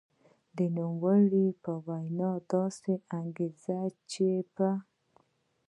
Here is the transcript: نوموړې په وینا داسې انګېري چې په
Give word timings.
نوموړې 0.75 1.47
په 1.63 1.71
وینا 1.85 2.31
داسې 2.51 2.93
انګېري 3.19 3.89
چې 4.11 4.27
په 4.55 4.69